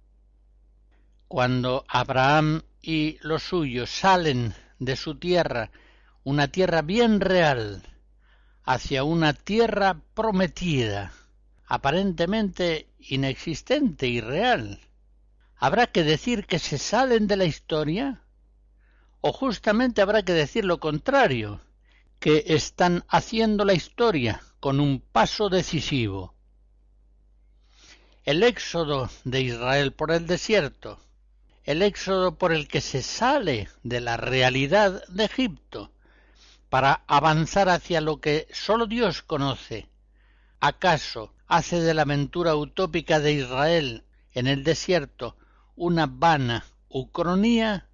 [1.28, 5.72] Cuando Abraham y los suyos salen de su tierra,
[6.24, 7.84] una tierra bien real,
[8.64, 11.14] hacia una tierra prometida,
[11.66, 14.80] aparentemente inexistente y real,
[15.58, 18.22] ¿Habrá que decir que se salen de la historia?
[19.22, 21.62] ¿O justamente habrá que decir lo contrario,
[22.20, 26.36] que están haciendo la historia con un paso decisivo?
[28.26, 31.00] El éxodo de Israel por el desierto,
[31.64, 35.92] el éxodo por el que se sale de la realidad de Egipto
[36.70, 39.88] para avanzar hacia lo que sólo Dios conoce,
[40.60, 44.04] ¿acaso hace de la aventura utópica de Israel
[44.34, 45.38] en el desierto
[45.76, 47.90] una vana ucronía,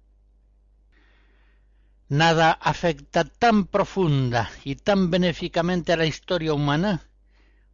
[2.08, 7.08] nada afecta tan profunda y tan benéficamente a la historia humana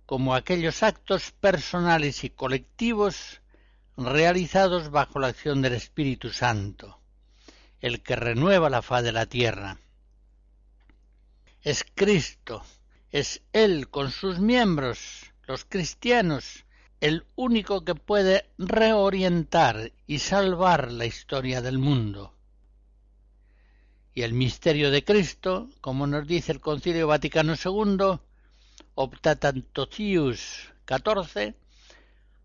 [0.07, 3.43] como aquellos actos personales y colectivos
[3.97, 6.99] realizados bajo la acción del Espíritu Santo,
[7.81, 9.79] el que renueva la faz de la tierra.
[11.61, 12.65] Es Cristo,
[13.11, 16.65] es Él con sus miembros, los cristianos,
[17.01, 22.35] el único que puede reorientar y salvar la historia del mundo.
[24.15, 28.19] Y el misterio de Cristo, como nos dice el Concilio Vaticano II,
[28.95, 31.55] Optatantocius XIV,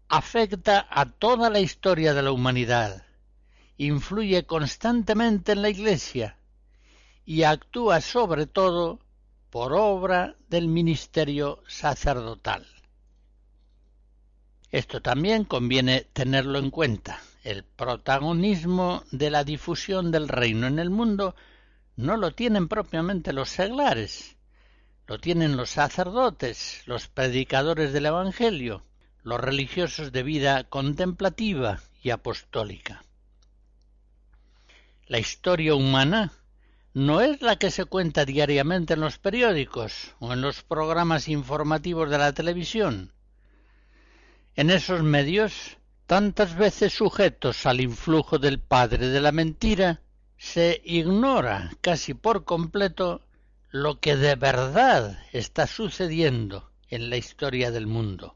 [0.08, 3.04] afecta a toda la historia de la humanidad,
[3.78, 6.38] influye constantemente en la Iglesia
[7.26, 9.00] y actúa sobre todo
[9.50, 12.68] por obra del ministerio sacerdotal.
[14.74, 17.22] Esto también conviene tenerlo en cuenta.
[17.44, 21.36] El protagonismo de la difusión del reino en el mundo
[21.96, 24.36] no lo tienen propiamente los seglares,
[25.06, 28.84] lo tienen los sacerdotes, los predicadores del Evangelio,
[29.22, 33.04] los religiosos de vida contemplativa y apostólica.
[35.06, 36.34] La historia humana
[36.96, 42.10] no es la que se cuenta diariamente en los periódicos o en los programas informativos
[42.10, 43.14] de la televisión.
[44.56, 50.02] En esos medios, tantas veces sujetos al influjo del padre de la mentira,
[50.38, 53.26] se ignora casi por completo
[53.72, 58.36] lo que de verdad está sucediendo en la historia del mundo.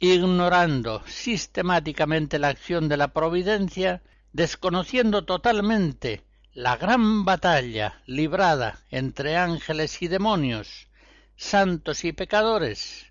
[0.00, 4.02] Ignorando sistemáticamente la acción de la providencia,
[4.32, 10.88] desconociendo totalmente la gran batalla librada entre ángeles y demonios,
[11.36, 13.07] santos y pecadores,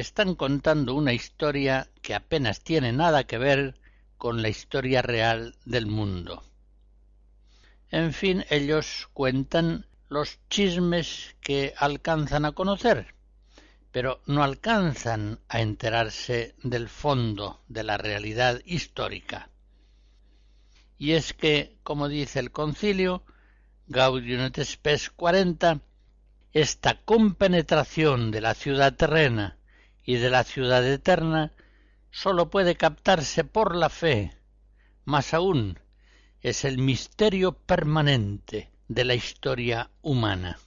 [0.00, 3.74] están contando una historia que apenas tiene nada que ver
[4.16, 6.44] con la historia real del mundo.
[7.90, 13.14] En fin, ellos cuentan los chismes que alcanzan a conocer,
[13.90, 19.50] pero no alcanzan a enterarse del fondo de la realidad histórica.
[20.96, 23.24] Y es que, como dice el concilio,
[23.88, 25.80] Gaudium et Spes 40,
[26.52, 29.57] esta compenetración de la ciudad terrena
[30.08, 31.52] y de la ciudad eterna
[32.10, 34.32] sólo puede captarse por la fe.
[35.04, 35.78] Más aún,
[36.40, 40.58] es el misterio permanente de la historia humana.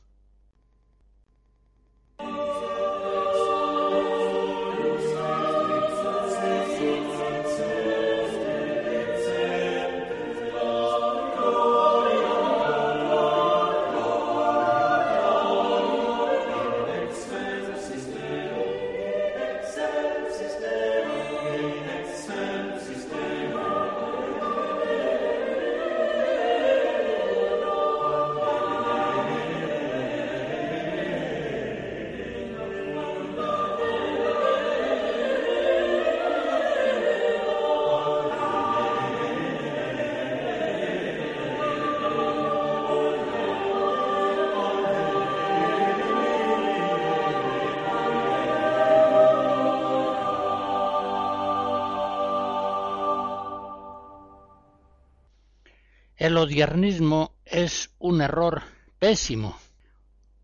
[56.31, 58.63] El odiernismo es un error
[58.99, 59.59] pésimo,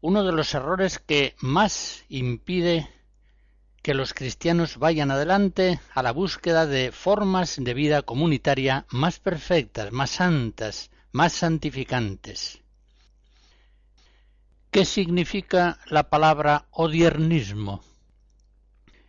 [0.01, 2.89] uno de los errores que más impide
[3.81, 9.93] que los cristianos vayan adelante a la búsqueda de formas de vida comunitaria más perfectas,
[9.93, 12.59] más santas, más santificantes.
[14.69, 17.81] ¿Qué significa la palabra odiernismo?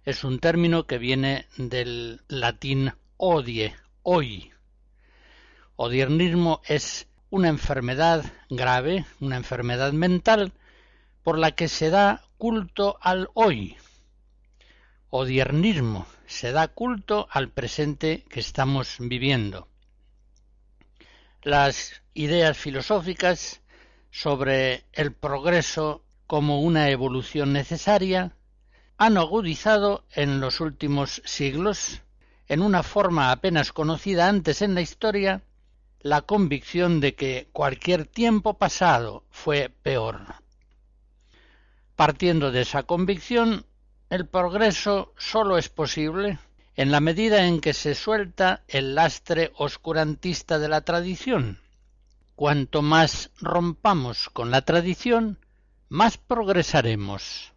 [0.04, 3.74] Es un término que viene del latín odie,
[4.04, 4.52] hoy,
[5.80, 10.52] Odiernismo es una enfermedad grave, una enfermedad mental,
[11.22, 13.76] por la que se da culto al hoy.
[15.10, 19.68] Odiernismo se da culto al presente que estamos viviendo.
[21.44, 23.60] Las ideas filosóficas
[24.10, 28.34] sobre el progreso como una evolución necesaria
[28.96, 32.02] han agudizado en los últimos siglos,
[32.48, 35.44] en una forma apenas conocida antes en la historia,
[36.00, 40.20] la convicción de que cualquier tiempo pasado fue peor.
[41.96, 43.66] Partiendo de esa convicción,
[44.10, 46.38] el progreso sólo es posible
[46.76, 51.60] en la medida en que se suelta el lastre oscurantista de la tradición.
[52.36, 55.38] Cuanto más rompamos con la tradición,
[55.88, 57.52] más progresaremos.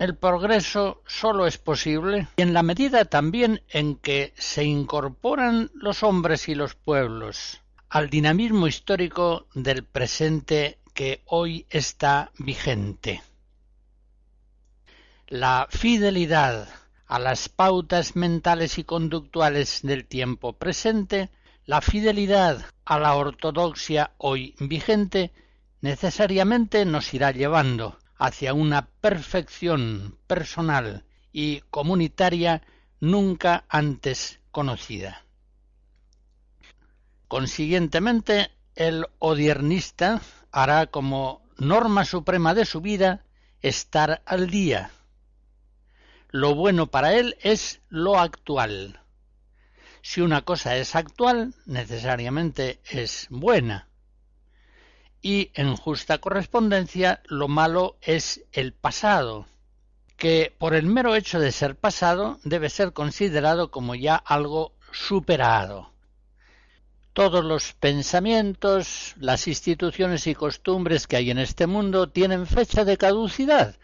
[0.00, 6.48] El progreso sólo es posible en la medida también en que se incorporan los hombres
[6.48, 13.22] y los pueblos al dinamismo histórico del presente que hoy está vigente.
[15.26, 16.66] La fidelidad
[17.06, 21.28] a las pautas mentales y conductuales del tiempo presente,
[21.66, 25.30] la fidelidad a la ortodoxia hoy vigente,
[25.82, 32.62] necesariamente nos irá llevando hacia una perfección personal y comunitaria
[33.00, 35.24] nunca antes conocida.
[37.28, 40.20] Consiguientemente, el odiernista
[40.52, 43.24] hará como norma suprema de su vida
[43.62, 44.90] estar al día.
[46.28, 49.00] Lo bueno para él es lo actual.
[50.02, 53.89] Si una cosa es actual, necesariamente es buena
[55.22, 59.46] y en justa correspondencia lo malo es el pasado,
[60.16, 65.92] que por el mero hecho de ser pasado debe ser considerado como ya algo superado.
[67.12, 72.96] Todos los pensamientos, las instituciones y costumbres que hay en este mundo tienen fecha de
[72.96, 73.76] caducidad.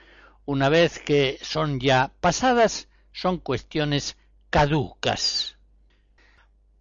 [0.44, 4.16] Una vez que son ya pasadas, son cuestiones
[4.48, 5.56] caducas.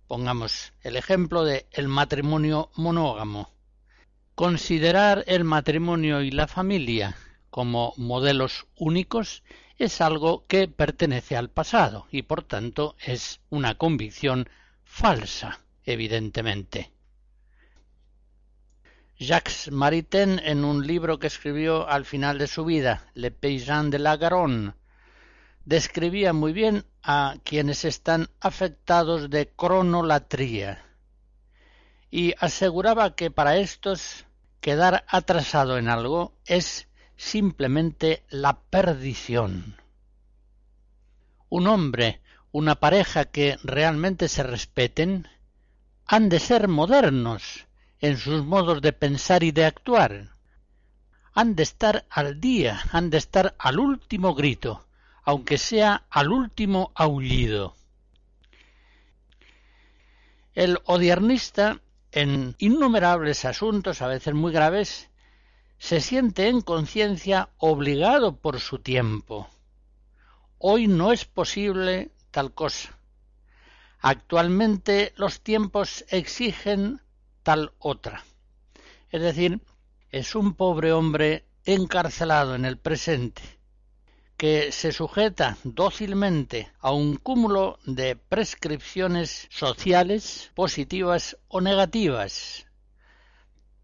[0.07, 3.54] Pongamos el ejemplo de el matrimonio monógamo
[4.35, 7.15] Considerar el matrimonio y la familia
[7.49, 9.43] como modelos únicos
[9.77, 14.49] es algo que pertenece al pasado y por tanto es una convicción
[14.83, 16.91] falsa, evidentemente.
[19.17, 23.99] Jacques Maritain, en un libro que escribió al final de su vida, Le Paysan de
[23.99, 24.73] la Garonne,
[25.63, 30.84] describía muy bien a quienes están afectados de cronolatría
[32.11, 34.25] y aseguraba que para estos
[34.65, 36.87] Quedar atrasado en algo es
[37.17, 39.79] simplemente la perdición.
[41.49, 42.19] Un hombre,
[42.51, 45.27] una pareja que realmente se respeten,
[46.07, 47.67] han de ser modernos
[47.99, 50.31] en sus modos de pensar y de actuar.
[51.35, 54.87] Han de estar al día, han de estar al último grito,
[55.21, 57.75] aunque sea al último aullido.
[60.55, 61.81] El odiernista
[62.15, 65.09] en innumerables asuntos, a veces muy graves,
[65.77, 69.49] se siente en conciencia obligado por su tiempo.
[70.57, 72.97] Hoy no es posible tal cosa.
[73.99, 77.01] Actualmente los tiempos exigen
[77.43, 78.23] tal otra.
[79.09, 79.59] Es decir,
[80.09, 83.41] es un pobre hombre encarcelado en el presente,
[84.37, 92.67] que se sujeta dócilmente a un cúmulo de prescripciones sociales positivas o negativas.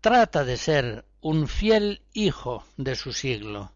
[0.02, 3.72] Trata de ser un fiel hijo de su siglo.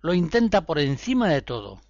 [0.00, 1.82] Lo intenta por encima de todo.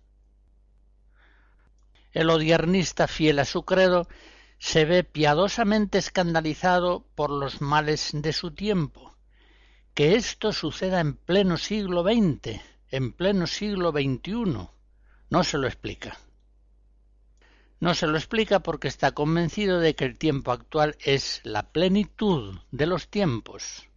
[2.13, 4.09] El odiernista fiel a su credo
[4.59, 9.17] se ve piadosamente escandalizado por los males de su tiempo.
[9.95, 12.61] Que esto suceda en pleno siglo XX,
[12.93, 14.69] en pleno siglo XXI.
[15.31, 16.19] No se lo explica.
[17.81, 22.61] No se lo explica porque está convencido de que el tiempo actual es la plenitud
[22.71, 23.89] de los tiempos,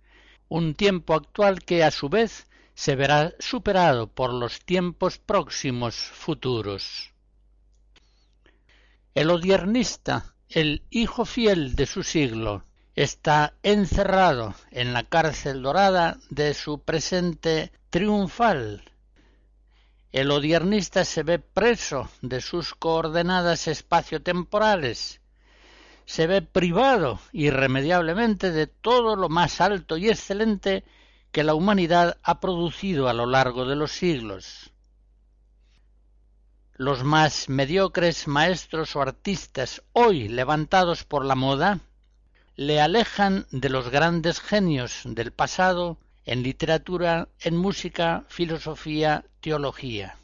[0.48, 7.14] un tiempo actual que a su vez se verá superado por los tiempos próximos futuros.
[9.14, 12.66] El odiernista el hijo fiel de su siglo
[12.96, 18.84] está encerrado en la cárcel dorada de su presente triunfal.
[20.14, 25.20] El odiernista se ve preso de sus coordenadas espaciotemporales,
[26.06, 30.86] se ve privado irremediablemente de todo lo más alto y excelente
[31.32, 34.72] que la humanidad ha producido a lo largo de los siglos.
[36.76, 41.80] Los más mediocres maestros o artistas hoy levantados por la moda
[42.56, 50.18] le alejan de los grandes genios del pasado en literatura, en música, filosofía, teología.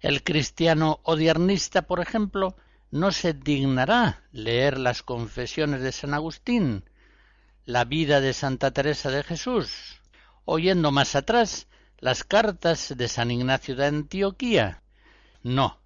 [0.00, 2.56] El cristiano odiernista, por ejemplo,
[2.90, 6.84] no se dignará leer las confesiones de San Agustín,
[7.64, 10.00] la vida de Santa Teresa de Jesús,
[10.44, 11.66] oyendo más atrás
[11.98, 14.82] las cartas de San Ignacio de Antioquía.
[15.42, 15.80] No.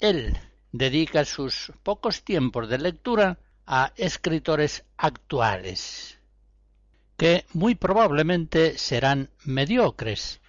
[0.00, 0.36] Él
[0.78, 6.18] dedica sus pocos tiempos de lectura a escritores actuales,
[7.16, 10.40] que muy probablemente serán mediocres,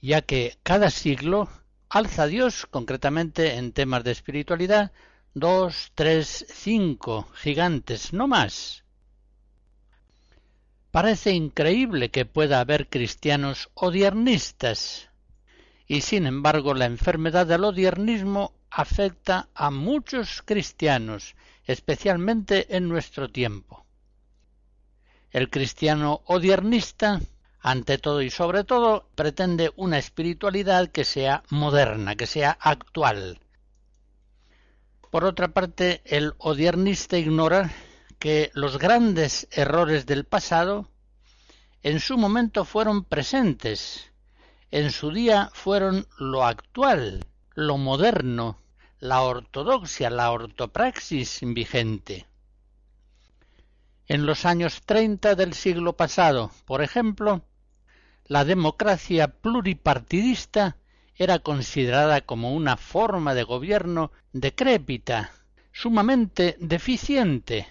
[0.00, 1.48] ya que cada siglo
[1.88, 4.92] alza a Dios, concretamente en temas de espiritualidad,
[5.34, 8.84] dos, tres, cinco gigantes, no más.
[10.90, 15.10] Parece increíble que pueda haber cristianos odiernistas,
[15.86, 23.86] y sin embargo la enfermedad del odiernismo afecta a muchos cristianos, especialmente en nuestro tiempo.
[25.30, 27.20] El cristiano odiernista,
[27.60, 33.38] ante todo y sobre todo, pretende una espiritualidad que sea moderna, que sea actual.
[35.08, 37.70] Por otra parte, el odiernista ignora
[38.18, 40.88] que los grandes errores del pasado
[41.84, 44.10] en su momento fueron presentes,
[44.72, 48.58] en su día fueron lo actual, lo moderno,
[49.04, 52.26] la ortodoxia, la ortopraxis vigente.
[54.06, 57.42] En los años treinta del siglo pasado, por ejemplo,
[58.24, 60.78] la democracia pluripartidista
[61.16, 65.32] era considerada como una forma de gobierno decrépita,
[65.70, 67.66] sumamente deficiente,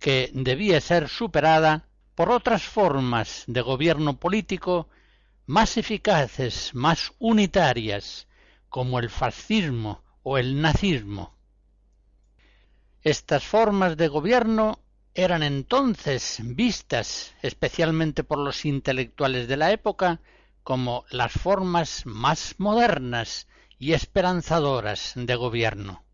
[0.00, 4.88] que debía ser superada por otras formas de gobierno político
[5.46, 8.26] más eficaces, más unitarias,
[8.68, 11.34] como el fascismo o el nazismo.
[13.02, 14.78] Estas formas de gobierno
[15.14, 20.20] eran entonces vistas, especialmente por los intelectuales de la época,
[20.62, 23.48] como las formas más modernas
[23.78, 26.04] y esperanzadoras de gobierno.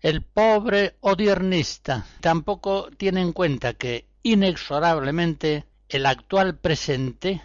[0.00, 7.42] El pobre odiernista tampoco tiene en cuenta que inexorablemente el actual presente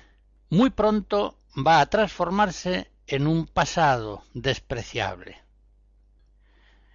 [0.49, 5.41] muy pronto va a transformarse en un pasado despreciable.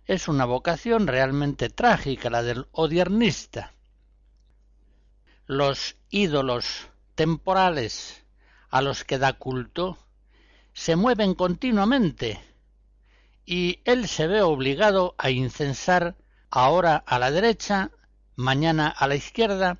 [0.06, 3.74] Es una vocación realmente trágica la del odiernista.
[5.46, 8.24] Los ídolos temporales
[8.70, 9.98] a los que da culto
[10.72, 12.40] se mueven continuamente
[13.44, 16.16] y él se ve obligado a incensar
[16.50, 17.90] ahora a la derecha,
[18.36, 19.78] mañana a la izquierda,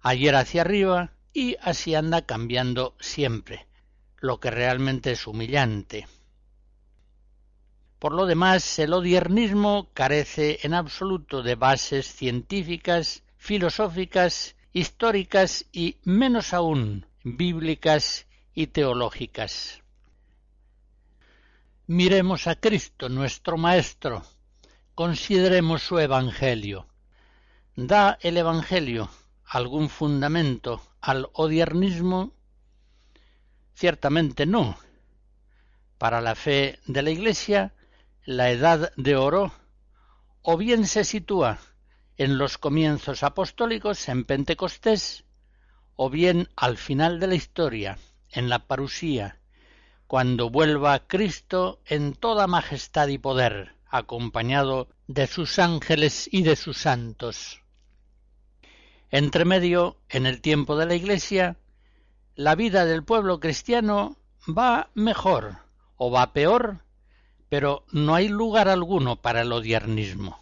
[0.00, 3.66] ayer hacia arriba, y así anda cambiando siempre,
[4.20, 6.06] lo que realmente es humillante.
[7.98, 16.54] Por lo demás, el odiernismo carece en absoluto de bases científicas, filosóficas, históricas y menos
[16.54, 19.82] aún bíblicas y teológicas.
[21.86, 24.22] Miremos a Cristo, nuestro Maestro,
[24.94, 26.86] consideremos su Evangelio.
[27.76, 29.10] ¿Da el Evangelio
[29.44, 32.32] algún fundamento al odiernismo?
[33.80, 34.76] Ciertamente no.
[35.96, 37.72] Para la fe de la Iglesia,
[38.26, 39.54] la edad de oro
[40.42, 41.60] o bien se sitúa
[42.18, 45.24] en los comienzos apostólicos en Pentecostés,
[45.96, 47.96] o bien al final de la historia,
[48.28, 49.40] en la parusía,
[50.06, 56.76] cuando vuelva Cristo en toda majestad y poder, acompañado de sus ángeles y de sus
[56.76, 57.62] santos.
[59.10, 61.56] Entre medio, en el tiempo de la Iglesia,
[62.40, 64.16] la vida del pueblo cristiano
[64.48, 65.56] va mejor
[65.96, 66.78] o va peor,
[67.50, 70.40] pero no hay lugar alguno para el odiernismo.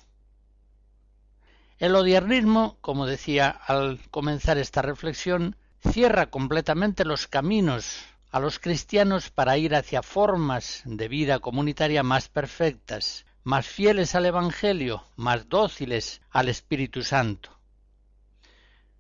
[1.76, 5.56] El odiernismo, como decía al comenzar esta reflexión,
[5.90, 12.28] cierra completamente los caminos a los cristianos para ir hacia formas de vida comunitaria más
[12.28, 17.50] perfectas, más fieles al Evangelio, más dóciles al Espíritu Santo.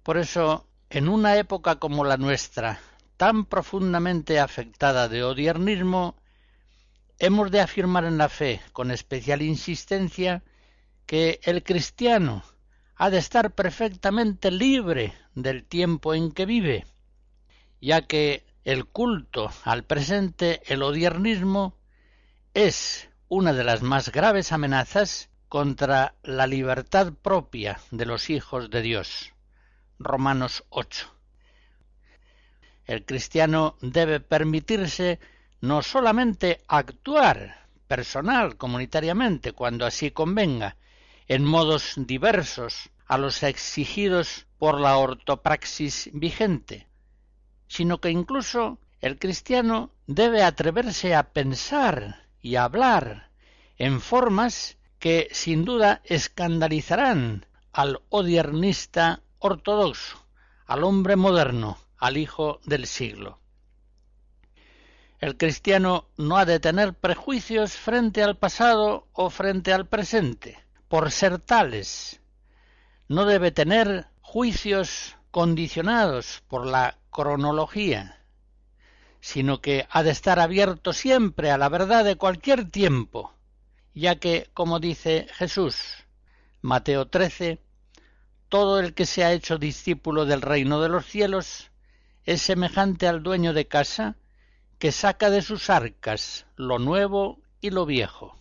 [0.02, 2.80] Por eso, en una época como la nuestra,
[3.16, 6.16] tan profundamente afectada de odiernismo,
[7.18, 10.42] hemos de afirmar en la fe con especial insistencia
[11.04, 12.42] que el cristiano
[12.96, 16.86] ha de estar perfectamente libre del tiempo en que vive,
[17.80, 21.76] ya que el culto al presente, el odiernismo,
[22.54, 28.82] es una de las más graves amenazas contra la libertad propia de los hijos de
[28.82, 29.32] Dios.
[29.98, 31.12] Romanos 8.
[32.86, 35.18] El cristiano debe permitirse
[35.60, 40.76] no solamente actuar personal, comunitariamente, cuando así convenga,
[41.26, 46.86] en modos diversos a los exigidos por la ortopraxis vigente,
[47.66, 53.30] sino que incluso el cristiano debe atreverse a pensar y hablar
[53.76, 60.18] en formas que sin duda escandalizarán al odiernista ortodoxo,
[60.66, 63.38] al hombre moderno, al hijo del siglo.
[65.20, 70.58] El cristiano no ha de tener prejuicios frente al pasado o frente al presente,
[70.88, 72.20] por ser tales.
[73.08, 78.22] No debe tener juicios condicionados por la cronología,
[79.20, 83.34] sino que ha de estar abierto siempre a la verdad de cualquier tiempo,
[83.94, 85.76] ya que, como dice Jesús,
[86.62, 87.60] Mateo 13,
[88.48, 91.70] todo el que se ha hecho discípulo del reino de los cielos
[92.24, 94.16] es semejante al dueño de casa
[94.78, 98.38] que saca de sus arcas lo nuevo y lo viejo.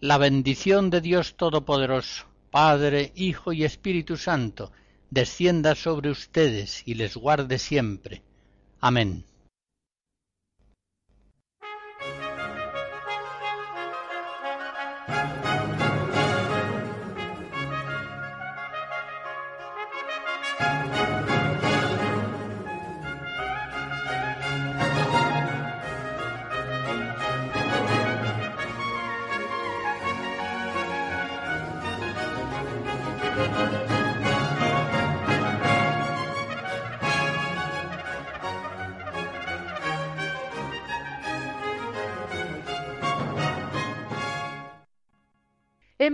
[0.00, 4.70] La bendición de Dios Todopoderoso, Padre, Hijo y Espíritu Santo,
[5.10, 8.22] descienda sobre ustedes y les guarde siempre.
[8.80, 9.24] Amén.